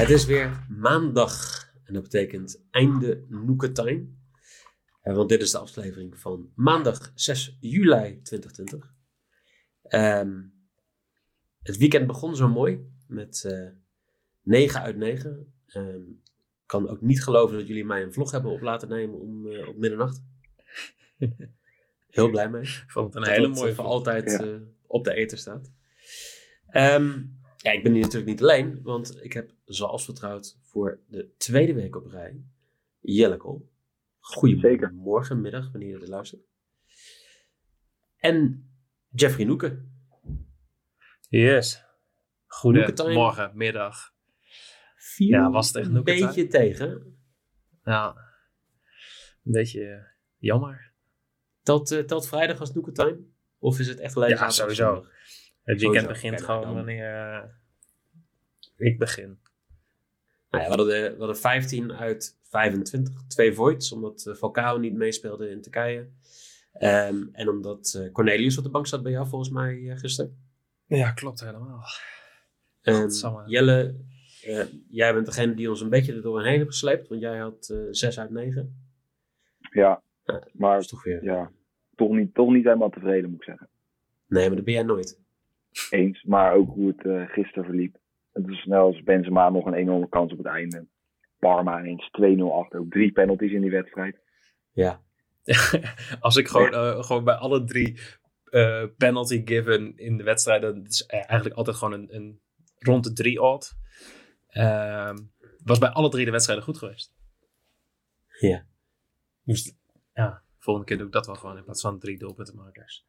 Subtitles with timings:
[0.00, 4.06] Het is weer maandag en dat betekent einde Noeketime.
[5.04, 8.94] Uh, want dit is de aflevering van maandag 6 juli 2020.
[9.82, 10.40] Ehm,
[11.62, 13.68] het weekend begon zo mooi met uh,
[14.42, 15.52] 9 uit 9.
[15.66, 16.22] Um,
[16.66, 19.68] kan ook niet geloven dat jullie mij een vlog hebben op laten nemen om, uh,
[19.68, 20.22] op middernacht.
[22.10, 22.62] Heel blij mee.
[22.62, 24.44] Ik vond het een hele mooie voor altijd ja.
[24.44, 25.72] uh, op de eter staat.
[26.72, 31.34] Um, ja, ik ben hier natuurlijk niet alleen, want ik heb zoals vertrouwd voor de
[31.36, 32.44] tweede week op rij
[33.00, 33.60] Jelle
[34.20, 36.42] Goedemorgen, middag, wanneer je dit luistert.
[38.16, 38.70] En
[39.08, 39.92] Jeffrey Noeken.
[41.28, 41.84] Yes.
[42.46, 44.14] Goedemorgen, middag.
[44.96, 47.18] Viel ja, was het echt een beetje tegen.
[47.84, 48.16] Ja,
[49.44, 50.02] een beetje uh,
[50.38, 50.92] jammer.
[51.62, 53.20] Telt, uh, telt vrijdag als Noekentime?
[53.58, 55.06] Of is het echt alleen Ja, sowieso.
[55.62, 56.74] Het weekend begint gewoon dan.
[56.74, 57.42] wanneer uh,
[58.80, 59.38] ik begin.
[60.50, 63.26] Nou ja, we, hadden de, we hadden 15 uit 25.
[63.26, 66.08] Twee voids, omdat uh, Falcao niet meespeelde in Turkije.
[66.80, 70.38] Um, en omdat uh, Cornelius op de bank zat bij jou volgens mij uh, gisteren.
[70.86, 71.82] Ja, klopt helemaal.
[72.82, 73.10] En
[73.46, 73.94] Jelle,
[74.88, 77.08] jij bent degene die ons een beetje er doorheen heeft gesleept.
[77.08, 78.88] Want jij had 6 uit 9.
[79.72, 80.02] Ja,
[80.52, 81.50] maar toch, weer, ja,
[81.94, 83.68] toch, niet, toch niet helemaal tevreden moet ik zeggen.
[84.26, 85.20] Nee, maar dat ben jij nooit.
[85.90, 87.96] Eens, maar ook hoe het uh, gisteren verliep.
[88.32, 90.86] Het is snel als Benzema nog een enorme kans op het einde.
[91.38, 92.80] Parma ineens 2-0 achter.
[92.80, 94.16] Ook drie penalties in die wedstrijd.
[94.72, 95.00] Ja.
[96.20, 97.98] als ik gewoon, uh, gewoon bij alle drie
[98.50, 100.84] uh, penalty given in de wedstrijden.
[100.84, 102.40] is eigenlijk altijd gewoon een, een
[102.78, 103.78] rond de drie odd.
[104.52, 105.14] Uh,
[105.64, 107.14] was bij alle drie de wedstrijden goed geweest.
[108.40, 108.66] Ja.
[109.44, 109.74] Dus
[110.14, 113.06] ja, volgende keer doe ik dat wel gewoon in plaats van drie doelpuntenmakers.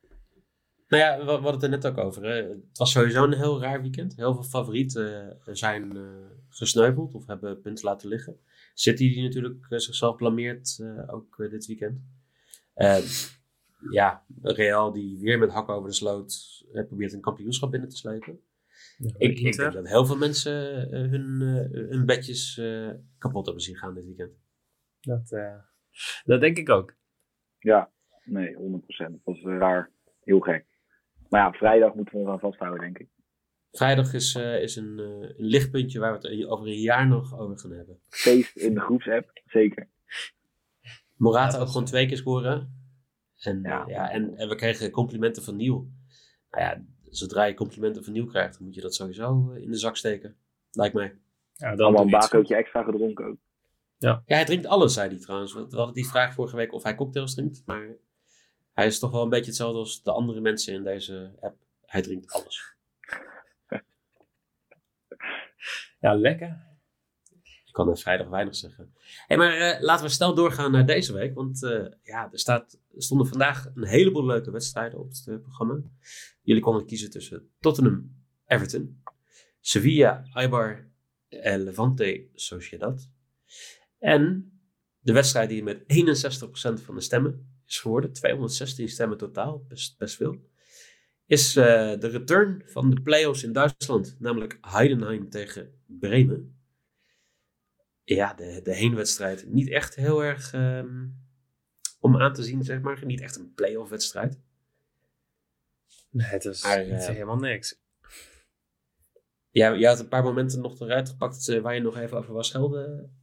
[0.92, 2.24] Nou ja, we, hadden het er net ook over.
[2.24, 2.34] Hè.
[2.34, 4.16] Het was sowieso een heel raar weekend.
[4.16, 6.10] Heel veel favorieten uh, zijn uh,
[6.50, 8.40] gesneuveld of hebben punten laten liggen.
[8.74, 12.02] City die natuurlijk uh, zichzelf blameert ook dit weekend.
[12.74, 13.04] Ehm,
[13.90, 18.40] ja, Real die weer met hakken over de sloot probeert een kampioenschap binnen te slepen.
[18.98, 20.54] Ja, ik, ik, denk dat heel veel mensen
[20.90, 21.42] hun,
[21.90, 22.62] hun bedjes
[23.18, 24.32] kapot hebben zien gaan dit weekend.
[25.02, 25.30] Dat,
[26.24, 26.96] dat denk ik ook.
[27.60, 27.92] Ja,
[28.24, 28.58] nee, 100%.
[28.98, 29.92] Dat was raar.
[30.24, 30.70] Heel gek.
[31.32, 33.08] Maar ja, vrijdag moeten we ons aan vasthouden, denk ik.
[33.72, 37.40] Vrijdag is, uh, is een, uh, een, lichtpuntje waar we het over een jaar nog
[37.40, 38.00] over gaan hebben.
[38.10, 39.90] Feest in de groepsapp, zeker.
[41.16, 42.86] Morata ook gewoon twee keer scoren.
[43.40, 43.84] En, ja.
[43.88, 45.90] ja en, en, we kregen complimenten van Nieuw.
[46.50, 49.72] Nou ja, zodra je complimenten van Nieuw krijgt, dan moet je dat sowieso eh, in
[49.72, 50.36] de zak steken.
[50.72, 51.18] Lijkt mij.
[51.56, 53.38] Ja, dan Allemaal een bakootje extra gedronken ook.
[53.98, 54.24] Ja.
[54.26, 55.54] ja, hij drinkt alles, zei hij trouwens.
[55.54, 57.64] We hadden die vraag vorige week of hij cocktails drinkt.
[57.66, 57.96] Maar
[58.74, 61.56] hij is toch wel een beetje hetzelfde als de andere mensen in deze app.
[61.86, 62.74] Hij drinkt alles.
[66.00, 66.70] Ja, lekker.
[67.66, 68.94] Ik kan er vrijdag weinig zeggen.
[69.28, 71.36] Hey, maar uh, laten we snel doorgaan naar deze week.
[71.36, 75.40] Want uh, ja, er, staat, er stonden vandaag een heleboel leuke wedstrijden op het uh,
[75.40, 75.82] programma.
[76.42, 78.16] Jullie konden kiezen tussen Tottenham,
[78.46, 79.04] Everton,
[79.60, 80.90] Sevilla, Eibar
[81.30, 83.10] en Levante Sociedad.
[84.00, 84.52] En
[85.00, 88.14] de wedstrijd die met 61% van de stemmen is geworden.
[88.14, 90.50] 216 stemmen totaal, best, best veel.
[91.26, 91.64] Is uh,
[92.00, 96.60] de return van de playoffs in Duitsland, namelijk Heidenheim tegen Bremen.
[98.04, 101.16] Ja, de, de heenwedstrijd niet echt heel erg um,
[102.00, 103.06] om aan te zien, zeg maar.
[103.06, 104.40] Niet echt een playoff wedstrijd.
[106.10, 107.80] Nee, het is, maar, uh, helemaal niks.
[109.50, 112.34] Ja, je had een paar momenten nog eruit gepakt uh, waar je nog even over
[112.34, 113.16] was schelden.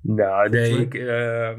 [0.00, 1.58] Nou, nee, ik, uh,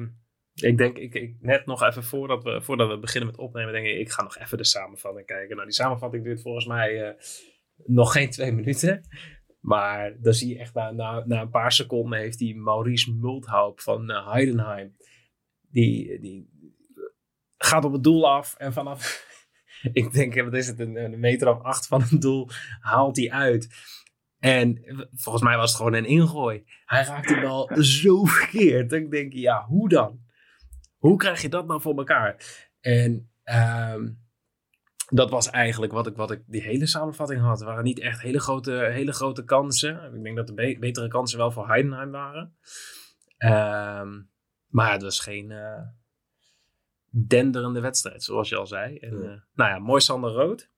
[0.54, 3.86] ik denk, ik, ik, net nog even voordat we, voordat we beginnen met opnemen, denk
[3.86, 5.56] ik, ik ga nog even de samenvatting kijken.
[5.56, 7.14] Nou, die samenvatting duurt volgens mij uh,
[7.86, 9.08] nog geen twee minuten.
[9.60, 13.80] Maar dan zie je echt na, na, na een paar seconden heeft die Maurice Multhaup
[13.80, 14.96] van uh, Heidenheim,
[15.70, 16.50] die, die
[17.58, 19.26] gaat op het doel af en vanaf,
[19.94, 22.50] ik denk, wat is het, een, een meter of acht van het doel,
[22.80, 23.68] haalt hij uit.
[24.40, 24.82] En
[25.14, 26.64] volgens mij was het gewoon een ingooi.
[26.86, 27.70] Hij raakt die bal
[28.02, 28.90] zo verkeerd.
[28.90, 30.23] Dan denk ja, hoe dan?
[31.04, 32.36] Hoe krijg je dat nou voor elkaar?
[32.80, 34.20] En um,
[35.10, 37.60] dat was eigenlijk wat ik, wat ik die hele samenvatting had.
[37.60, 40.14] Er waren niet echt hele grote, hele grote kansen.
[40.16, 42.56] Ik denk dat de be- betere kansen wel voor Heidenheim waren.
[43.38, 44.22] Ehm,
[44.68, 45.82] maar het was geen eh,
[47.10, 48.98] denderende wedstrijd, zoals je al zei.
[48.98, 50.70] En, eh, nou ja, mooi Sander Rood.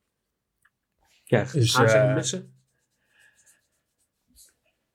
[1.24, 2.54] Ja, Dus, gaan ze eh, missen?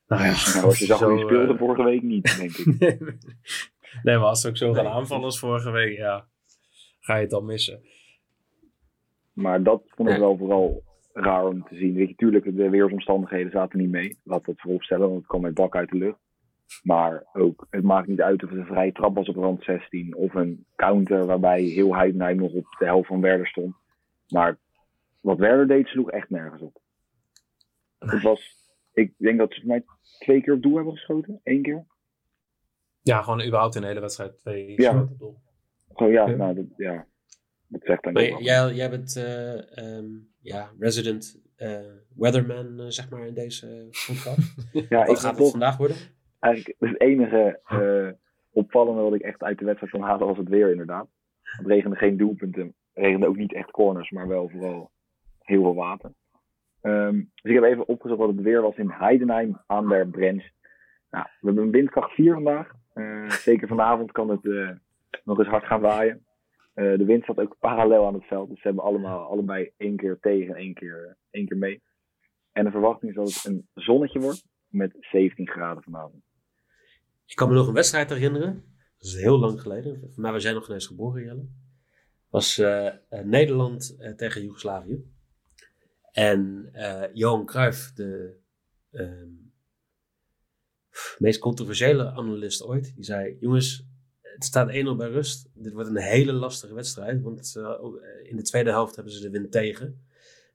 [0.06, 2.98] Nou ja, Nou, als je zag zo, speelde vorige week niet, denk ik.
[4.02, 6.26] nee, maar als ze ook zo gaan aanvallen als vorige week, ja,
[7.00, 7.80] ga je het dan missen.
[9.32, 10.20] Maar dat vond ik Ja.
[10.20, 10.82] wel vooral
[11.12, 11.94] raar om te zien.
[11.94, 14.18] Weet je, tuurlijk, de weersomstandigheden zaten niet mee.
[14.24, 16.18] Laat dat voorop stellen, want het kwam met bak uit de lucht.
[16.82, 20.14] Maar ook, het maakt niet uit of het een vrije trap was op rand 16
[20.16, 23.74] of een counter waarbij heel Heidenheim nog op de helft van Werder stond.
[24.28, 24.58] Maar
[25.20, 26.80] wat Werder deed, sloeg echt nergens op.
[27.98, 28.54] Het was,
[28.92, 29.84] ik denk dat ze mij
[30.18, 31.40] twee keer op doel hebben geschoten.
[31.44, 31.86] Eén keer.
[33.02, 35.00] Ja, gewoon überhaupt in de hele wedstrijd twee Ja.
[35.00, 35.38] op doel.
[35.92, 36.36] Gewoon ja, Ja.
[36.36, 37.06] nou, dat, ja.
[37.68, 38.42] Dat zegt dan wel.
[38.42, 40.06] jij, jij bent eh, ehm,
[40.40, 41.78] ja, resident eh,
[42.16, 44.54] weatherman, eh, zeg maar, in deze podcast.
[44.88, 45.96] Ja, ik Wat gaat het vandaag worden?
[46.38, 48.08] eigenlijk het enige eh,
[48.52, 51.08] opvallende wat ik echt uit de wedstrijd kon halen was het weer inderdaad.
[51.42, 52.62] Het regende geen doelpunten.
[52.92, 54.90] Het regende ook niet echt corners, maar wel vooral
[55.40, 56.12] heel veel water.
[56.80, 60.52] Ehm, dus ik heb even opgezocht wat het weer was in Heidenheim aan der Brens.
[61.10, 62.72] Nou, we hebben een windkracht 4 vandaag.
[63.00, 64.70] Eh, zeker vanavond kan het eh,
[65.24, 66.24] nog eens hard gaan waaien.
[66.74, 68.48] Eh, de wind zat ook parallel aan het veld.
[68.48, 71.82] Dus ze hebben allemaal, allebei één keer tegen en één keer, één keer mee.
[72.52, 76.22] En de verwachting is dat het een zonnetje wordt met 17 graden vanavond.
[77.26, 78.64] Ik kan me nog een wedstrijd herinneren.
[78.98, 80.12] Dat is heel lang geleden.
[80.16, 81.48] Maar we zijn nog ineens geboren, Jelle.
[82.28, 82.62] was
[83.24, 85.04] Nederland tegen Joegoslavië.
[86.12, 88.36] En eh, Johan Cruijff, de
[88.90, 89.28] ehm,
[91.18, 93.84] meest controversiële analist ooit, die zei: Jongens,
[94.40, 95.48] het staat 1-0 bij rust.
[95.54, 99.20] Dit wordt een hele lastige wedstrijd, want eh, eh, in de tweede helft hebben ze
[99.20, 100.04] de wind tegen.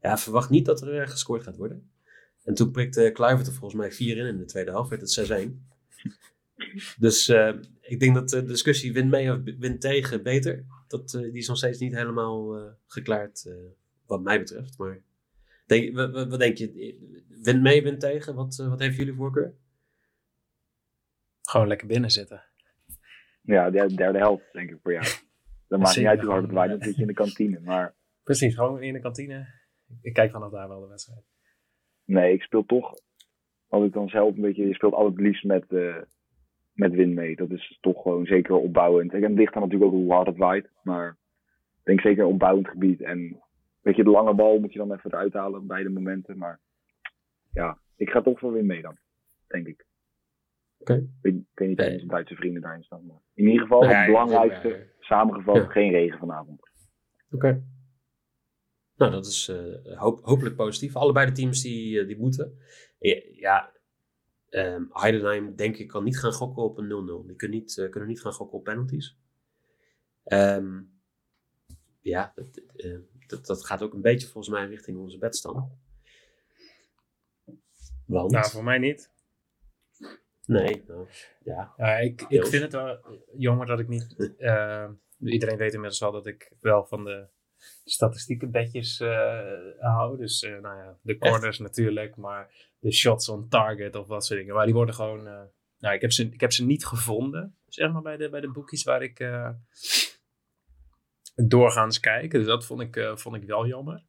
[0.01, 1.89] Ja, verwacht niet dat er eh, gescoord gaat worden.
[2.44, 5.50] En toen prikte Kluivert er volgens mij 4 in in de tweede helft, werd het
[5.50, 5.51] 6-1.
[7.00, 11.31] Dus eh, ik denk dat de discussie win mee of win tegen beter, dat, die
[11.31, 13.50] is nog steeds niet helemaal geklaard,
[14.06, 14.77] wat mij betreft.
[14.77, 15.01] Maar
[15.65, 16.95] denk, wat, denk je?
[17.42, 18.36] Win mee, win tegen?
[18.36, 19.53] Wat, wat heeft jullie voorkeur?
[21.45, 22.44] Gewoon lekker binnen zitten.
[23.42, 25.06] Ja, de derde helft, denk ik, voor jou.
[25.68, 27.59] Dat maakt niet uit hoe hard het waait, dan zit je in de kantine.
[27.59, 29.47] Maar Precies, gewoon in de kantine.
[30.01, 31.24] Ik kijk vanaf daar wel de wedstrijd.
[32.06, 32.94] nee, ik speel toch,
[33.68, 36.01] als ik dan zelf een beetje, je speelt altijd het liefst met, eh
[36.74, 37.36] met win mee.
[37.36, 39.13] Dat is toch gewoon zeker opbouwend.
[39.13, 40.69] En het ligt dan natuurlijk ook hoe hard het waait.
[40.83, 41.09] Maar
[41.80, 43.01] ik denk zeker opbouwend gebied.
[43.01, 43.44] En
[43.81, 46.38] weet je, de lange bal moet je dan even eruit halen op beide momenten.
[46.38, 46.59] Maar
[47.51, 48.97] ja, ik ga toch voor win mee dan,
[49.47, 49.86] denk ik.
[50.91, 50.93] Oké.
[50.93, 51.93] Ik weet, ik weet niet of Nee.
[51.93, 53.05] onze Duitse vrienden daarin staan.
[53.05, 55.65] Maar in ieder geval, het belangrijkste, samengevat, Ja.
[55.65, 56.69] geen regen vanavond.
[57.31, 57.63] Oké.
[58.95, 60.95] Nou, dat is eh, hoop, hopelijk positief.
[60.95, 62.57] Allebei de teams die, eh, die moeten.
[63.33, 63.71] Ja,
[64.49, 67.25] ehm, Heidenheim denk ik kan niet gaan gokken op een 0-0.
[67.27, 69.17] Die kunnen niet, eh, kunnen niet gaan gokken op penalties.
[70.23, 70.81] Ehm,
[72.01, 72.61] ja, dat,
[73.27, 75.69] dat, dat gaat ook een beetje volgens mij richting onze bedstand.
[78.05, 79.13] Want, Nou, voor mij niet.
[80.47, 81.07] Nee, nou,
[81.44, 81.74] ja.
[81.77, 83.00] Ja, ik, ik vind het wel
[83.38, 84.15] jammer dat ik niet.
[84.38, 84.89] eh,
[85.19, 87.27] iedereen weet inmiddels wel dat ik wel van de
[87.83, 89.39] statistieke bedjes eh,
[89.80, 90.18] hou.
[90.18, 94.40] Dus eh, nou ja, de corners natuurlijk, maar de shots on target of wat soort
[94.40, 94.56] dingen.
[94.56, 95.28] Maar die worden gewoon.
[95.28, 95.44] eh,
[95.80, 98.52] nou, ik heb, ze, ik heb ze niet gevonden, zeg maar, bij de, bij de
[98.52, 99.30] boekjes waar ik
[101.35, 102.31] doorgaans kijk.
[102.31, 104.04] Dus dat vond ik, vond ik wel jammer.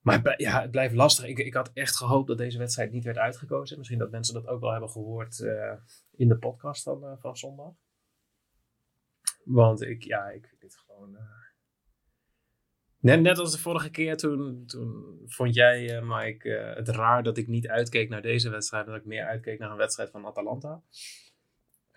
[0.00, 1.24] Maar ja, het blijft lastig.
[1.24, 3.76] Ik, ik had echt gehoopt dat deze wedstrijd niet werd uitgekozen.
[3.78, 5.72] Misschien dat mensen dat ook wel hebben gehoord eh,
[6.16, 7.72] in de podcast van, eh, van zondag.
[9.44, 11.16] Want ik, ja, ik vind dit gewoon.
[11.16, 11.22] eh,
[13.00, 17.46] Net, net als de vorige keer, toen, toen vond jij, Mike, het raar dat ik
[17.48, 18.86] niet uitkeek naar deze wedstrijd.
[18.86, 20.82] Dat ik meer uitkeek naar een wedstrijd van Atalanta.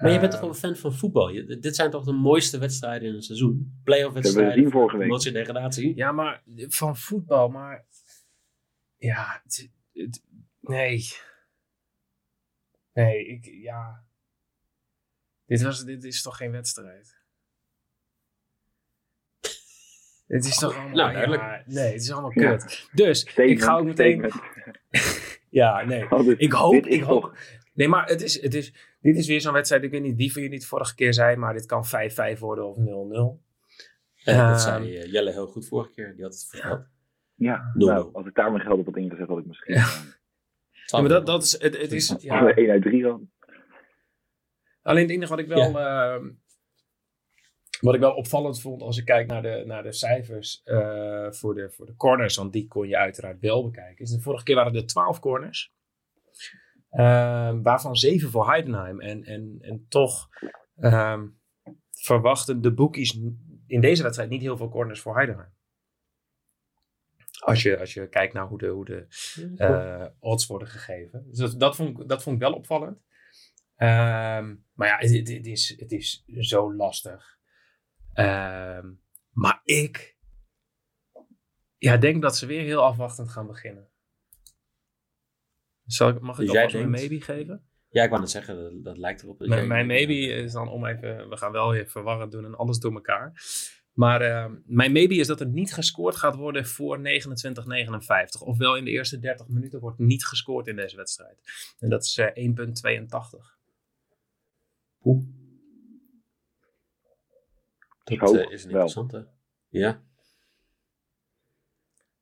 [0.02, 1.30] Maar je bent Eh, toch wel een fan van voetbal?
[1.30, 3.80] Je- dit zijn toch de mooiste wedstrijden in een seizoen?
[3.84, 5.06] Playoff hebben wedstrijden, gezien vorige week.
[5.06, 5.96] promotie en degradatie.
[5.96, 7.86] Ja, maar van voetbal, maar.
[8.98, 10.24] Ja, het, het-
[10.60, 11.04] nee.
[12.94, 14.04] Nee, ik, ja.
[15.46, 17.20] Dit, was, dit is toch geen wedstrijd?
[20.28, 20.96] Het is toch allemaal.
[20.96, 21.42] Nou, duidelijk.
[21.42, 22.56] ja, nee, het is allemaal Ja.
[22.56, 22.90] kut.
[22.94, 24.26] Dus Statement, ik ga ook meteen.
[25.50, 26.12] Ja, nee.
[26.12, 27.22] Oh, dit- Ik hoop, ik hoop.
[27.22, 27.38] toch-
[27.74, 29.84] Nee, maar het is, het is, dit is weer zo'n wedstrijd.
[29.84, 31.86] Ik weet niet wie van jullie het vorige keer zei, maar dit kan
[32.36, 32.82] 5-5 worden of 0-0.
[34.24, 36.14] Eh, Ehm, dat zei eh, Jelle heel goed vorige keer.
[36.16, 36.86] Die had het verteld.
[37.36, 39.88] Ja, nou, als ik daar mijn geld op had ingezet, had ik misschien Ja.
[40.86, 42.48] Ja, maar dat, dat is, het, het is, ja.
[42.48, 42.54] ja.
[42.54, 43.30] 1 uit 3 dan.
[44.82, 46.30] Alleen het enige wat ik wel ehm,
[47.82, 51.56] Wat ik wel opvallend vond als ik kijk naar de, naar de cijfers uh, voor,
[51.56, 54.06] de, voor de corners, want die kon je uiteraard wel bekijken.
[54.06, 55.74] Is de vorige keer waren er 12 corners,
[57.62, 59.00] waarvan 7 voor Heidenheim.
[59.00, 60.30] En, en, en toch
[60.78, 61.22] uh,
[61.92, 63.20] verwachten de bookies
[63.68, 65.54] in deze wedstrijd niet heel veel corners voor Heidenheim.
[67.40, 69.06] Als je, als je kijkt naar hoe de, hoe de
[69.58, 71.26] uh, odds worden gegeven.
[71.28, 72.98] Dus dat, dat, vond, dat vond ik wel opvallend.
[73.78, 77.40] Um, maar ja, het, het, is, het is zo lastig.
[78.14, 80.18] Um, maar ik
[81.78, 83.91] ja, denk dat ze weer heel afwachtend gaan beginnen.
[85.94, 87.66] Zal ik, mag ik dus een maybe geven?
[87.90, 89.40] Ja, ik wou net zeggen, dat, dat lijkt erop.
[89.40, 92.56] Dat mijn, mijn maybe is dan om even, we gaan wel weer verwarrend doen en
[92.56, 93.34] alles door elkaar.
[93.92, 97.02] Maar uh, mijn maybe is dat er niet gescoord gaat worden voor 29-59.
[98.40, 101.40] Ofwel in de eerste 30 minuten wordt niet gescoord in deze wedstrijd.
[101.80, 103.60] En dat is uh, 1,82.
[105.04, 105.24] Oeh.
[108.04, 109.28] Dat uh, is een interessante.
[109.68, 110.04] Ja.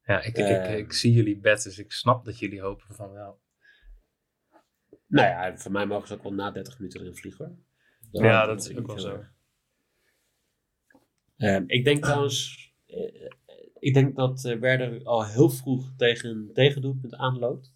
[0.04, 3.12] Ja, ik, ik, ik, ik, zie jullie bed, dus ik snap dat jullie hopen van
[3.12, 3.40] wel.
[5.10, 7.66] Nou ja, voor mij mogen ze ook wel na 30 minuten erin vliegen.
[8.12, 8.26] Hoor.
[8.26, 9.24] ja, dat is ook wel zo.
[11.38, 13.30] Uh, ik denk trouwens, uh,
[13.80, 17.74] ik denk dat uh, Werder al heel vroeg tegen een tegendoelpunt aanloopt.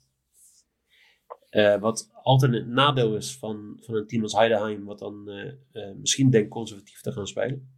[1.80, 5.30] wat altijd een nadeel is van, van een team als Heidenheim, wat dan
[5.96, 7.72] misschien denkt conservatief te gaan spelen.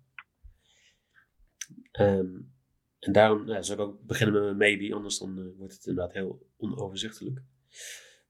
[1.99, 2.53] Um,
[2.99, 6.47] en daarom zou ik ook beginnen met mijn maybe, anders dan wordt het inderdaad heel
[6.57, 7.41] onoverzichtelijk.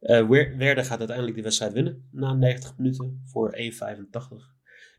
[0.02, 3.60] Uh, Werder gaat uiteindelijk die wedstrijd winnen na 90 minuten voor 1,85.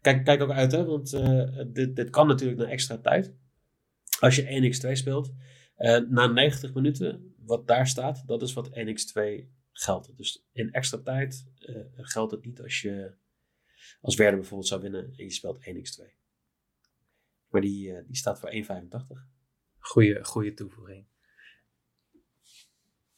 [0.00, 3.34] Kijk, kijk ook uit, hè, want uh, dit, dit kan natuurlijk naar extra tijd.
[4.20, 5.32] Als je 1x2 speelt,
[5.78, 9.20] uh, na 90 minuten, wat daar staat, dat is wat 1x2
[9.72, 10.16] geldt.
[10.16, 11.46] Dus in extra tijd
[11.94, 13.14] geldt het niet als je
[14.00, 16.14] als Werder bijvoorbeeld zou winnen en je speelt 1x2.
[17.48, 18.60] Maar die, die staat voor 1,85.
[19.78, 21.06] Goeie, goede toevoeging.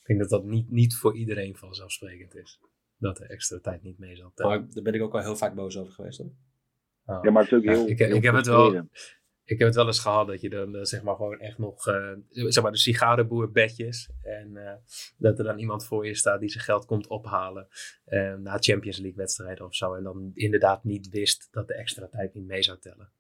[0.09, 2.61] Ik denk dat dat niet, niet voor iedereen vanzelfsprekend is.
[2.97, 4.61] Dat de extra tijd niet mee zal tellen.
[4.61, 6.33] Maar daar ben ik ook al heel vaak boos over geweest hoor.
[7.05, 7.19] Oh.
[7.23, 7.89] Ja, maar het is ook heel.
[7.89, 8.75] ik, ik, heb het wel,
[9.45, 11.87] ik heb het wel eens gehad dat je dan uh, zeg maar gewoon echt nog.
[11.87, 14.11] Uh, zeg maar de sigarenboerbedjes.
[14.23, 14.73] En uh,
[15.17, 17.69] dat er dan iemand voor je staat die zijn geld komt ophalen.
[18.39, 19.95] na Champions League wedstrijden of zo.
[19.95, 23.13] En dan inderdaad niet wist dat de extra tijd niet mee zou tellen.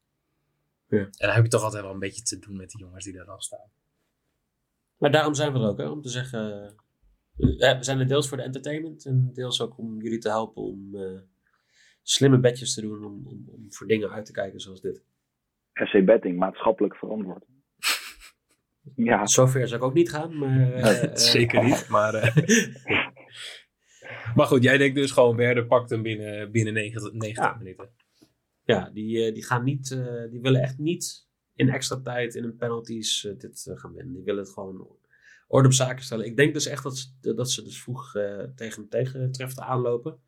[0.86, 0.98] Ja.
[0.98, 3.12] En dan heb je toch altijd wel een beetje te doen met die jongens die
[3.14, 3.70] daar dan staan.
[4.98, 6.74] Maar daarom zijn we er ook, hè, om te zeggen.
[7.36, 10.96] we zijn er deels voor de entertainment en deels ook om jullie te helpen om
[12.02, 15.02] slimme bedjes te doen om, om, om voor dingen uit te kijken zoals dit.
[15.72, 17.44] SC Betting, maatschappelijk verantwoord.
[18.96, 19.26] Ja.
[19.26, 20.72] Zover zou ik ook niet gaan, maar...
[20.78, 22.14] Uh, Zeker niet, maar...
[22.14, 22.36] Uh,
[24.36, 27.54] maar goed, jij denkt dus gewoon Werder pakt hem binnen, binnen 90, 90 ja.
[27.54, 27.90] minuten.
[28.62, 29.90] Ja, die, die gaan niet...
[29.90, 31.27] Uh, die willen echt niet
[31.58, 34.14] in extra tijd, in een penalties dit gaan winnen.
[34.14, 34.96] Die willen het gewoon
[35.46, 36.26] orde op zaken stellen.
[36.26, 38.12] Ik denk dus echt dat ze, dat ze dus vroeg
[38.54, 40.20] tegen een tegentrefter aanlopen.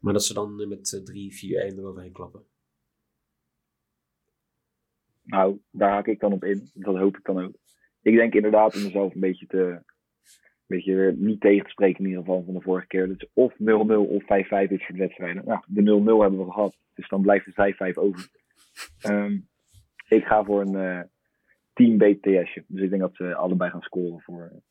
[0.00, 2.44] Maar dat ze dan met 3, 4, 1 eroverheen klappen.
[5.22, 6.70] Nou, daar haak ik dan op in.
[6.74, 7.54] Dat hoop ik dan ook.
[8.02, 9.82] Ik denk inderdaad om mezelf een beetje te.
[10.66, 13.08] Beetje niet tegen te spreken in ieder geval van de vorige keer.
[13.08, 13.56] Dus of 0-0
[14.08, 15.44] of 5-5 is voor de wedstrijden.
[15.44, 16.76] Nou, de 0-0 hebben we gehad.
[16.94, 18.28] Dus dan blijft de 5-5 over.
[19.06, 19.48] Um,
[20.12, 21.02] ik ga voor een uh,
[21.72, 22.64] team BTS'je.
[22.66, 24.62] Dus ik denk dat ze allebei gaan scoren voor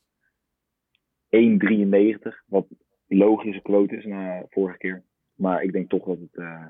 [1.29, 2.45] 1,93.
[2.45, 2.67] Wat
[3.07, 5.03] logische quote is na vorige keer.
[5.35, 6.67] Maar ik denk toch dat het uh,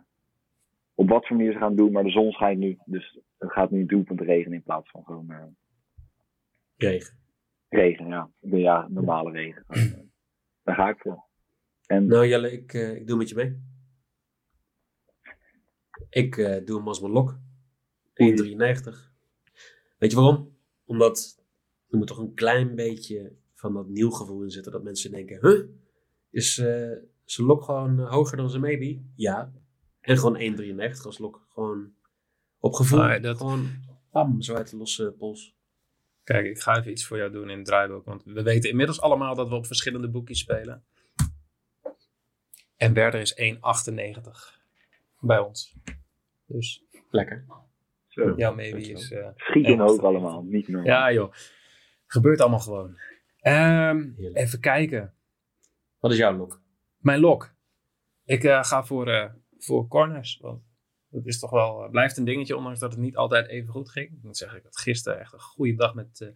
[0.96, 1.92] op wat voor manier ze gaan doen.
[1.92, 2.78] Maar de zon schijnt nu.
[2.86, 5.26] Dus het gaat nu doelpunt regenen in plaats van gewoon...
[5.30, 5.44] Uh,
[6.76, 7.20] regen.
[7.70, 8.30] Regen, ja.
[8.40, 9.66] Ja, normale regen.
[9.70, 9.94] Uh,
[10.64, 11.24] daar ga ik voor.
[11.86, 13.70] En, nou Jelle, ik, ik doe met je mee.
[16.10, 16.36] Ik
[16.66, 17.40] doe hem als mijn lok.
[18.14, 19.12] 1,93.
[19.98, 20.56] Weet je waarom?
[20.86, 21.44] Omdat
[21.90, 24.72] er moet toch een klein beetje van dat nieuw gevoel in zitten.
[24.72, 25.64] Dat mensen denken, huh?
[26.30, 26.54] Is,
[27.26, 29.02] ze lok gewoon eh, hoger dan ze maybe?
[29.16, 29.52] Ja.
[30.00, 31.48] En gewoon 1,93 als lok.
[31.54, 31.94] Gewoon
[32.60, 33.22] op gevoel.
[33.22, 33.38] dat...
[33.38, 33.70] Gewoon
[34.12, 35.56] bam, zo uit de losse pols.
[36.24, 38.06] Kijk, ik ga even iets voor jou doen in het draaiboek.
[38.06, 40.84] Want we weten inmiddels allemaal dat we op verschillende boekjes spelen.
[42.76, 44.60] En Werder is 1,98
[45.20, 45.76] bij ons.
[46.46, 46.84] Dus.
[47.10, 47.46] Lekker.
[48.12, 48.34] Zo.
[48.36, 49.12] Jouw maybe is...
[49.12, 50.86] Uh, Schieten ook allemaal, niet normaal.
[50.86, 51.34] Ja joh.
[52.08, 52.98] Gebeurt allemaal gewoon.
[53.42, 55.14] Um, even kijken.
[56.00, 56.62] Wat is jouw lok?
[56.98, 57.54] Mijn lok.
[58.26, 59.26] Ik uh, ga voor, uh,
[59.58, 60.38] voor corners.
[60.42, 60.62] Want
[61.10, 63.90] dat is toch wel, uh, blijft een dingetje, ondanks dat het niet altijd even goed
[63.90, 64.12] ging.
[64.12, 66.34] Ik moet zeggen, ik had gisteren echt een goede dag met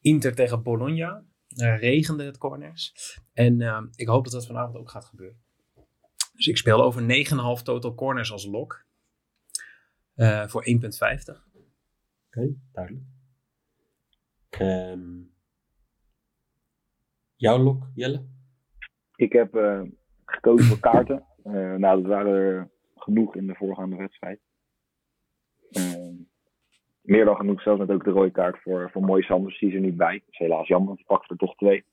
[0.00, 1.24] Inter tegen Bologna.
[1.56, 3.18] regende het corners.
[3.32, 5.42] En ik hoop dat dat vanavond ook gaat gebeuren.
[6.32, 8.83] Dus ik speel over 9,5 total corners als lok.
[10.14, 11.46] Eh, voor 1,50.
[12.26, 13.04] Oké, duidelijk.
[14.50, 15.22] Ehm,
[17.36, 18.24] jouw lok, Jelle?
[19.16, 19.82] Ik heb eh,
[20.24, 21.24] gekozen voor kaarten.
[21.42, 24.40] Eh, nou, dat waren er genoeg in de voorgaande wedstrijd.
[25.70, 26.14] Ehm,
[27.00, 29.58] meer dan genoeg, zelfs met ook de rode kaart voor, voor Mooi Sanders.
[29.58, 30.18] Die is er niet bij.
[30.18, 31.84] Dat is helaas jammer, want die pakt er toch twee.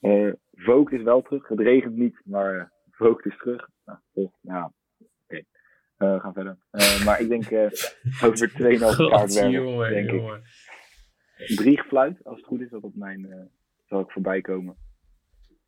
[0.00, 1.48] Eh Vogt is wel terug.
[1.48, 3.68] Het regent niet, maar uh, Vogt is terug.
[3.84, 4.72] Nou, toch, ja,
[5.26, 5.42] oké.
[5.98, 6.58] We gaan verder.
[6.70, 7.70] Eh, maar ik denk eh,
[8.22, 8.78] over 2,5
[9.10, 10.40] kaart werken, jongen, denk ik.
[11.56, 13.44] Drie gefluit, als het goed is, dat op mijn eh,
[13.86, 14.76] zal ik voorbij komen.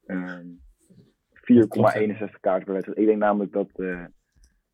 [0.07, 0.47] Ehm
[1.41, 2.99] 4,61 kaarten per wedstrijd.
[2.99, 4.05] Ik denk namelijk dat eh,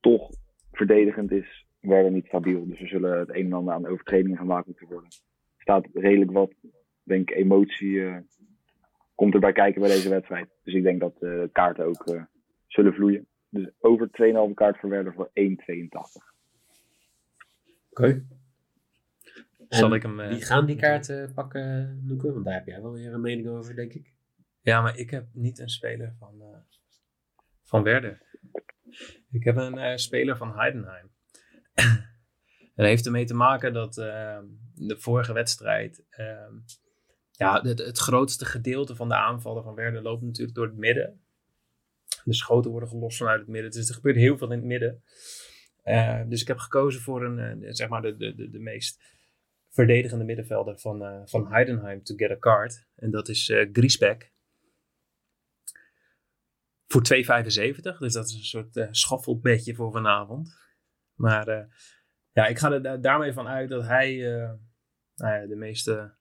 [0.00, 0.30] toch
[0.72, 2.66] verdedigend is Werder niet stabiel.
[2.66, 5.10] Dus er zullen het een en ander aan overtredingen gemaakt moeten worden.
[5.56, 6.52] Er staat redelijk wat,
[7.02, 8.16] denk ik, emotie eh,
[9.14, 10.48] komt erbij kijken bij deze wedstrijd.
[10.62, 12.22] Dus ik denk dat eh, de kaarten ook eh,
[12.66, 13.26] zullen vloeien.
[13.49, 14.09] Dus over
[14.49, 15.35] 2,5 kaart voor Werder voor 1,82.
[17.91, 18.25] Oké.
[19.69, 20.21] Zal ik hem...
[20.21, 22.33] eh, Wie gaan die kaarten pakken, Noeke?
[22.33, 24.15] Want daar heb jij wel weer een mening over, denk ik.
[24.61, 26.59] Ja, maar ik heb niet een speler van, eh,
[27.65, 28.23] van Werder.
[29.31, 31.11] Ik heb een eh, speler van Heidenheim.
[31.75, 32.09] En
[32.75, 34.38] dat heeft ermee te maken dat eh,
[34.75, 36.05] de vorige wedstrijd.
[36.11, 36.47] eh,
[37.31, 41.21] ja, het, het grootste gedeelte van de aanvallen van Werder loopt natuurlijk door het midden.
[42.26, 43.71] De schoten worden gelost vanuit het midden.
[43.71, 45.02] Dus er gebeurt heel veel in het midden.
[45.83, 49.02] Eh, dus ik heb gekozen voor een, eh, zeg maar de, de, de, de meest
[49.68, 52.87] verdedigende middenvelder van, eh, van Heidenheim to get a card.
[52.95, 54.33] En dat is Griesbeck.
[56.87, 57.99] Voor 2,75.
[57.99, 60.56] Dus dat is een soort eh schaffelbedje voor vanavond.
[61.14, 61.68] Maar
[62.33, 64.16] ja, ik ga er da- daarmee van uit dat hij
[65.14, 66.14] nou ja, de meeste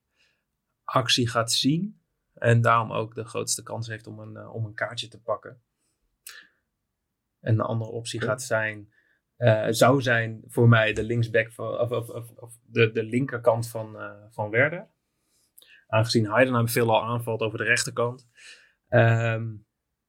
[0.84, 2.00] actie gaat zien.
[2.34, 5.62] En daarom ook de grootste kans heeft om een, om een kaartje te pakken.
[7.46, 8.92] En de andere optie gaat zijn,
[9.36, 13.68] eh, zou zijn voor mij de linksback van, of, of, of, of de, de linkerkant
[13.68, 14.88] van, eh, van Werder.
[15.86, 18.28] Aangezien Heidenheim veelal aanvalt over de rechterkant.
[18.88, 19.54] Ehm,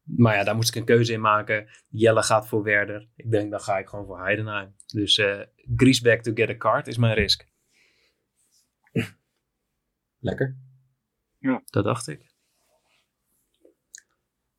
[0.04, 1.68] maar ja, daar moest ik een keuze in maken.
[1.88, 3.10] Jelle gaat voor Werder.
[3.16, 4.76] Ik denk, dan ga ik gewoon voor Heidenheim.
[4.86, 5.42] Dus eh
[5.76, 7.48] Griesbeck to get a card is mijn risk.
[10.20, 10.58] Lekker.
[11.66, 12.36] Dat dacht ik.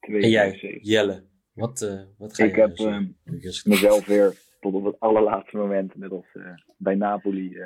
[0.00, 0.80] En jij, 2,75.
[0.80, 1.27] Jelle?
[1.58, 5.56] Wat, eh, wat ga Ik je heb dus, eh, mezelf weer tot op het allerlaatste
[5.56, 7.58] moment, net als eh, bij Napoli,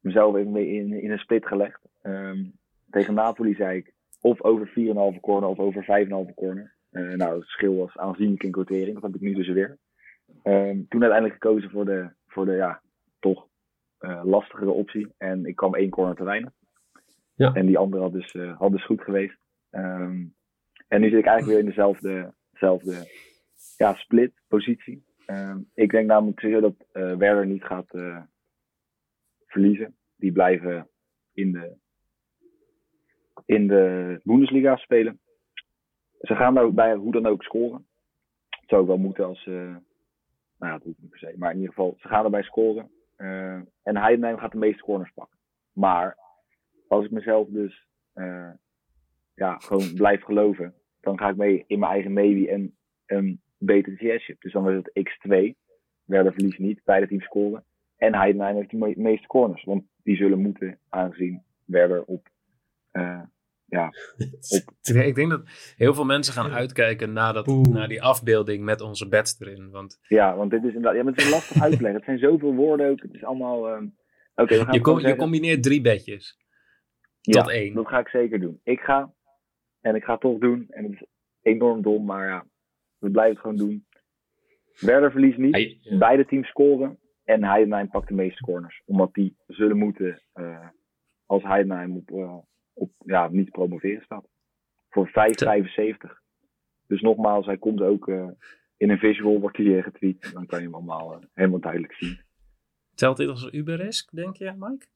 [0.00, 0.56] mezelf in,
[1.02, 1.80] in een split gelegd.
[2.02, 2.44] Ehm,
[2.90, 6.74] tegen Napoli zei ik of over 4,5 corner of over 5,5 corner.
[6.90, 8.94] Nou, het verschil was aanzienlijk in quotering.
[8.94, 9.78] Dat heb ik nu dus weer.
[10.42, 12.82] Ehm, toen uiteindelijk gekozen voor de, voor de ja,
[13.18, 13.46] toch
[14.22, 15.14] lastigere optie.
[15.18, 16.50] En ik kwam één corner te weinig.
[17.34, 17.52] Ja.
[17.54, 19.38] En die andere had dus, had dus goed geweest.
[19.70, 20.24] Ehm,
[20.90, 23.08] en nu zit ik eigenlijk weer in dezelfde, dezelfde
[23.76, 25.04] ja, split positie.
[25.26, 28.22] Ehm, ik denk namelijk zeker dat eh, Werder niet gaat eh,
[29.46, 29.96] verliezen.
[30.16, 30.88] Die blijven
[31.32, 31.76] in de,
[33.44, 35.20] in de Bundesliga spelen.
[36.20, 37.86] Ze gaan daar ook bij hoe dan ook scoren.
[38.48, 39.46] Het zou ook wel moeten als.
[39.46, 39.76] eh,
[40.58, 41.34] nou ja, dat hoeft niet per se.
[41.36, 42.90] Maar in ieder geval, ze gaan erbij scoren.
[43.82, 45.38] En Heidenheim gaat de meeste corners pakken.
[45.72, 46.18] Maar
[46.88, 47.86] als ik mezelf dus
[49.34, 53.92] ja, gewoon blijf geloven, dan ga ik mee in mijn eigen maybe en een beter
[53.96, 54.32] GS.
[54.38, 55.54] Dus dan is het x2.
[56.04, 57.64] Werder verliest niet, beide teams scoren.
[57.96, 59.64] En Heidenheim heeft de me- meeste corners.
[59.64, 62.28] Want die zullen moeten, aangezien Werder op.
[62.90, 63.22] eh,
[63.64, 63.90] ja,
[64.88, 65.42] Ik ik denk dat
[65.76, 67.66] heel veel mensen gaan uitkijken naar, dat, Oeh.
[67.68, 69.70] naar die afbeelding met onze bets erin.
[69.70, 70.94] Want ja, want dit is inderdaad.
[70.94, 71.94] Ja, maar het is lastig uitleggen.
[71.94, 73.02] Het zijn zoveel woorden ook.
[73.02, 73.68] Het is allemaal.
[73.68, 73.86] ehm,
[74.34, 76.38] Oké, we gaan je, com- je combineert drie bedjes.
[77.20, 77.74] Ja, tot één.
[77.74, 78.60] Dat ga ik zeker doen.
[78.64, 79.12] Ik ga.
[79.80, 80.66] En ik ga het toch doen.
[80.70, 81.04] En het is
[81.42, 82.46] enorm dom, maar ja.
[82.98, 83.86] We blijven het gewoon doen.
[84.80, 85.54] Werder verliest niet.
[85.54, 85.98] Hij- ja.
[85.98, 86.98] Beide teams scoren.
[87.24, 88.82] En Heidenheim pakt de meeste corners.
[88.84, 90.22] Omdat die zullen moeten.
[90.32, 90.68] eh,
[91.26, 92.36] als Heidenheim op, eh,
[92.72, 94.28] op ja, niet promoveren staat.
[94.88, 96.22] Voor 5,75.
[96.86, 98.28] Dus nogmaals, hij komt ook eh,
[98.76, 100.32] in een visual, wordt hij getweet.
[100.32, 102.20] Dan kan je hem allemaal helemaal duidelijk zien.
[102.94, 104.86] Telt dit als een Uber-risk, denk je, Mike?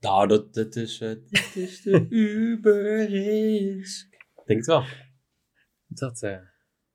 [0.00, 4.08] Nou, dat, dat is, dit is de Uber-risk.
[4.44, 4.84] Denk het wel.
[5.86, 6.38] Dat eh,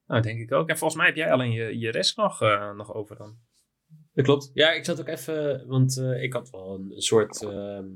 [0.08, 0.70] nou, denk ik ook.
[0.70, 3.38] En volgens mij heb jij alleen je, je risk nog, eh, nog over dan.
[4.13, 4.50] Dat klopt.
[4.54, 7.88] Ja, ik zat ook even, want eh, ik had wel een, een soort ehm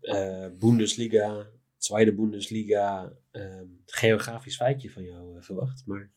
[0.00, 6.12] eh, Bundesliga, Tweede Bundesliga, ehm, geografisch feitje van jou verwacht, maar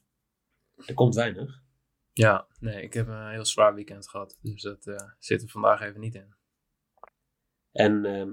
[0.86, 1.64] er komt weinig.
[2.14, 4.38] Ja, nee, ik heb een heel zwaar weekend gehad.
[4.42, 6.36] Dus dat eh, zit er vandaag even niet in.
[7.78, 8.30] En ehm,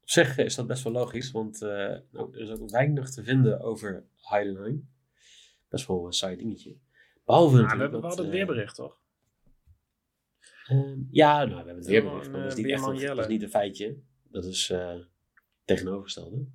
[0.00, 3.24] op zich is dat best wel logisch, want eh, nou, er is ook weinig te
[3.24, 4.88] vinden over Heidenheim.
[5.68, 6.76] Best wel een saai dingetje.
[7.24, 9.00] Behalve Maar we, hebben, we dat, hadden het eh, weerbericht, toch?
[10.66, 12.86] Ehm, ja, nou, we hebben het weer Weerman, bericht, maar dat is eh, niet echt
[12.86, 13.20] een, dat Jelle.
[13.20, 13.98] is niet een feitje.
[14.30, 14.96] Dat is eh
[15.64, 16.46] tegenovergestelde.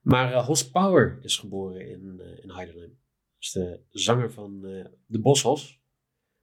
[0.00, 2.48] Maar eh Hos Power is geboren in, eh in.
[2.48, 2.98] Dat
[3.38, 4.60] is de zanger van
[5.06, 5.80] de Boshos.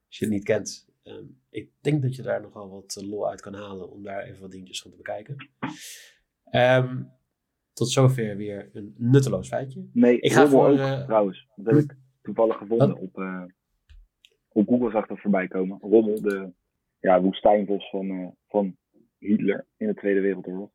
[0.07, 3.29] Als je het niet kent, ehm, ik denk dat je daar nogal wat eh, lol
[3.29, 5.49] uit kan halen om daar even wat dingetjes van te bekijken.
[6.43, 7.03] Ehm,
[7.73, 9.89] tot zover weer een nutteloos feitje.
[9.93, 11.47] Nee, Ik ga voor, ook, eh, trouwens.
[11.55, 12.99] Dat heb ik toevallig gevonden Wat?
[12.99, 13.43] op, eh,
[14.49, 15.79] op Google zag dat voorbij komen.
[15.79, 16.53] Rommel, de
[16.99, 18.77] ja, woestijnvos van, van
[19.17, 20.71] Hitler in de Tweede Wereldoorlog.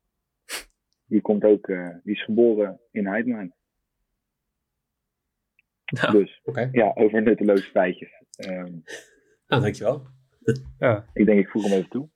[1.05, 1.67] Die komt ook,
[2.03, 3.53] die is geboren in Heidenheim.
[5.85, 6.11] Ja.
[6.11, 8.23] Dus Oké, ja, over nutteloze feitjes.
[8.35, 8.79] Ehm,
[9.47, 10.07] nou dankjewel.
[10.79, 11.05] Ja.
[11.13, 12.09] ik denk, ik voeg hem even toe.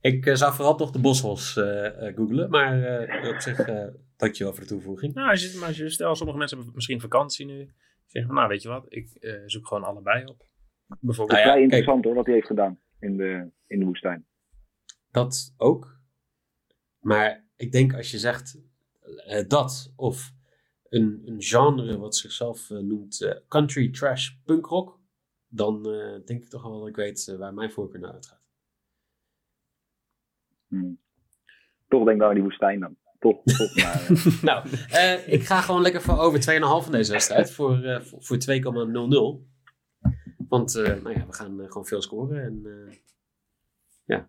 [0.00, 3.86] Ik eh, zou vooral toch de Boshos eh eh googlen, maar eh, op zich eh
[4.16, 5.14] dankjewel voor de toevoeging.
[5.14, 7.72] Nou, als je, maar als je, stel, sommige mensen hebben misschien vakantie nu.
[8.06, 10.46] Zeggen van, nou, weet je wat, ik eh, zoek gewoon allebei op.
[11.00, 11.38] Bijvoorbeeld.
[11.38, 11.62] Nou ja, Vrij kijk.
[11.62, 14.26] interessant hoor, wat hij heeft gedaan in de, in de woestijn.
[15.10, 16.00] Dat ook.
[16.98, 18.60] Maar ik denk als je zegt
[19.26, 20.32] eh, dat of
[20.88, 25.00] een, een genre wat zichzelf noemt eh, country trash punk rock,
[25.54, 28.40] dan eh, denk ik toch wel dat ik weet eh, waar mijn voorkeur naar uitgaat.
[30.68, 31.00] Hmm.
[31.88, 32.96] Toch denk ik dan aan die woestijn dan.
[33.18, 34.06] Toch, toch maar.
[34.10, 38.00] eh, nou, eh, ik ga gewoon lekker voor over 2,5 van deze wedstrijd voor, eh,
[38.00, 39.50] voor, voor 2,00.
[40.48, 42.42] Want eh, nou ja, we gaan gewoon veel scoren.
[42.44, 42.96] En eh,
[44.04, 44.28] ja,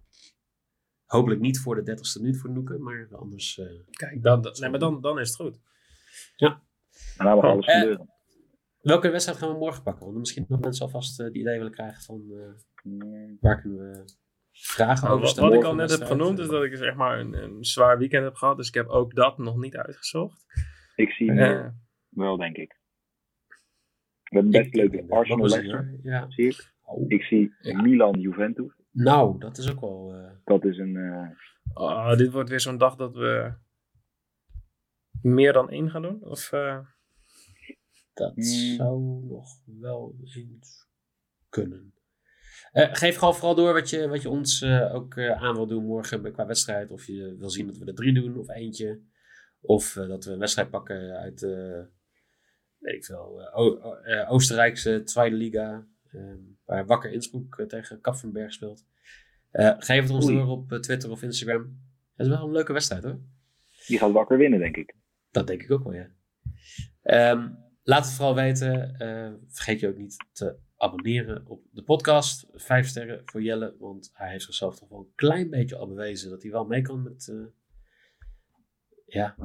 [1.05, 3.57] hopelijk niet voor de 30ste minuut voor Noeken, maar anders...
[3.59, 5.59] eh, Kijk, dan, dan- nee, maar dan, dan is het goed.
[6.37, 6.59] en
[7.17, 8.12] dan mag alles Eh, gebeuren.
[8.83, 10.05] Welke wedstrijd gaan we morgen pakken?
[10.05, 14.03] Want misschien dat mensen alvast eh, die idee willen krijgen van eh, waar kunnen we
[14.51, 15.49] vragen Nou, over wat, stellen.
[15.49, 18.23] wat ik al net heb genoemd, is dat ik zeg maar een, een zwaar weekend
[18.23, 18.57] heb gehad.
[18.57, 20.45] Dus ik heb ook dat nog niet uitgezocht.
[20.95, 21.67] Ik zie Eh,
[22.09, 22.79] wel, denk ik.
[24.23, 26.25] We hebben best Ik- leuke Arsenal Leicester, het, Ja.
[26.31, 26.73] zie ik.
[26.85, 27.05] Oh.
[27.07, 27.81] Ik zie Ja.
[27.81, 28.71] Milan Juventus.
[28.91, 30.13] Nou, dat is ook wel...
[30.15, 30.95] eh, Dat is een.
[30.97, 31.29] eh,
[31.73, 33.53] oh, dit wordt weer zo'n dag dat we
[35.21, 36.23] meer dan één gaan doen.
[36.23, 36.79] Of, eh,
[38.13, 38.43] Dat Hmm.
[38.75, 39.47] zou nog
[39.79, 40.87] wel eens
[41.49, 41.93] kunnen.
[42.71, 45.67] Eh, geef gewoon vooral door wat je, wat je ons eh, ook eh, aan wil
[45.67, 46.91] doen morgen qua wedstrijd.
[46.91, 49.01] Of je wil zien dat we er drie doen of eentje.
[49.61, 51.41] Of dat we een wedstrijd pakken uit,
[52.77, 53.49] weet ik veel,
[54.27, 55.87] Oostenrijkse Tweede Liga.
[56.11, 56.33] eh,
[56.65, 58.85] waar Wakker Innsbruck tegen Kapfenberg speelt.
[59.77, 60.35] Geef het ons Oei.
[60.35, 61.61] door op Twitter of Instagram.
[62.15, 63.19] Het is wel een leuke wedstrijd hoor.
[63.87, 64.95] die gaat wakker winnen, denk ik.
[65.31, 66.09] Dat denk ik ook wel, ja.
[67.01, 67.49] Ehm,
[67.83, 68.95] laat het vooral weten.
[68.97, 72.47] Eh, vergeet je ook niet te abonneren op de podcast.
[72.53, 76.29] Vijf sterren voor Jelle, want hij heeft zichzelf toch wel een klein beetje al bewezen
[76.29, 77.27] dat hij wel mee kan met.
[77.27, 77.45] eh,
[79.05, 79.35] ja.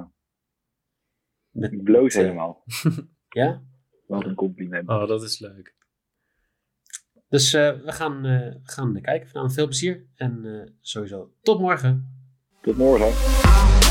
[1.50, 2.64] Met, Ik bloos met, eh, helemaal.
[3.28, 3.62] ja.
[4.06, 4.88] Wat een compliment.
[4.88, 5.76] oh, dat is leuk.
[7.28, 9.28] Dus eh, we gaan, eh, gaan kijken.
[9.32, 12.16] Nou, veel plezier en eh, sowieso tot morgen.
[12.62, 13.87] Tot morgen.